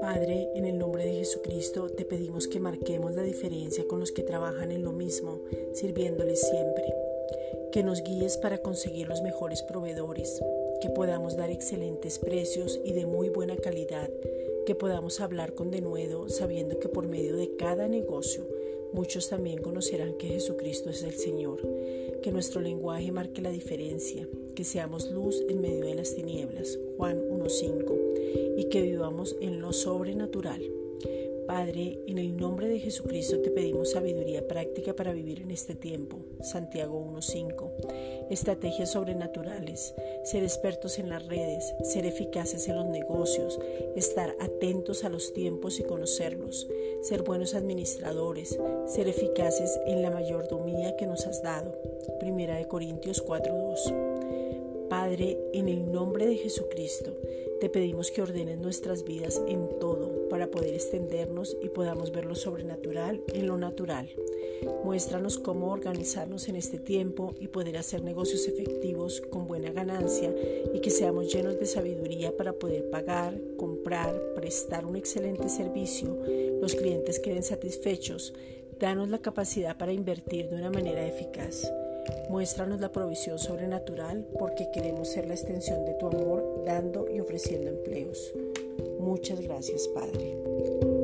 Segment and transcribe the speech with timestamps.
[0.00, 4.22] Padre, en el nombre de Jesucristo te pedimos que marquemos la diferencia con los que
[4.22, 5.40] trabajan en lo mismo,
[5.74, 6.84] sirviéndoles siempre.
[7.72, 10.42] Que nos guíes para conseguir los mejores proveedores,
[10.80, 14.10] que podamos dar excelentes precios y de muy buena calidad,
[14.66, 18.46] que podamos hablar con denuedo sabiendo que por medio de cada negocio
[18.92, 21.60] muchos también conocerán que Jesucristo es el Señor,
[22.22, 27.18] que nuestro lenguaje marque la diferencia, que seamos luz en medio de las tinieblas, Juan
[27.30, 30.62] 1.5, y que vivamos en lo sobrenatural.
[31.48, 36.18] Padre, en el nombre de Jesucristo te pedimos sabiduría práctica para vivir en este tiempo.
[36.42, 38.28] Santiago 1.5.
[38.28, 39.94] Estrategias sobrenaturales,
[40.28, 43.58] ser expertos en las redes, ser eficaces en los negocios,
[43.96, 46.68] estar atentos a los tiempos y conocerlos,
[47.00, 51.72] ser buenos administradores, ser eficaces en la mayordomía que nos has dado.
[52.20, 54.88] Primera de Corintios 4.2.
[54.90, 57.16] Padre, en el nombre de Jesucristo,
[57.60, 62.34] te pedimos que ordenes nuestras vidas en todo para poder extendernos y podamos ver lo
[62.34, 64.08] sobrenatural en lo natural.
[64.84, 69.47] Muéstranos cómo organizarnos en este tiempo y poder hacer negocios efectivos con
[69.78, 70.34] ganancia
[70.72, 76.18] y que seamos llenos de sabiduría para poder pagar, comprar, prestar un excelente servicio,
[76.60, 78.34] los clientes queden satisfechos,
[78.78, 81.72] danos la capacidad para invertir de una manera eficaz.
[82.28, 87.70] Muéstranos la provisión sobrenatural porque queremos ser la extensión de tu amor dando y ofreciendo
[87.70, 88.32] empleos.
[88.98, 90.97] Muchas gracias, Padre.